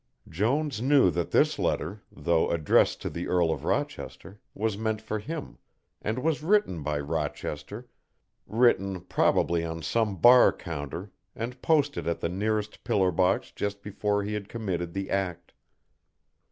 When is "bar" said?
10.17-10.51